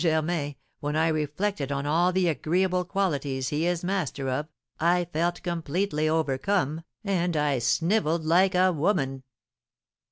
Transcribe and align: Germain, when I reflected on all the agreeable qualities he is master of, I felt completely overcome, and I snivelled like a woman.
Germain, 0.03 0.55
when 0.79 0.95
I 0.95 1.09
reflected 1.09 1.71
on 1.71 1.85
all 1.85 2.11
the 2.11 2.27
agreeable 2.27 2.83
qualities 2.85 3.49
he 3.49 3.67
is 3.67 3.83
master 3.83 4.29
of, 4.29 4.47
I 4.79 5.05
felt 5.05 5.43
completely 5.43 6.09
overcome, 6.09 6.81
and 7.03 7.37
I 7.37 7.59
snivelled 7.59 8.25
like 8.25 8.55
a 8.55 8.71
woman. 8.71 9.21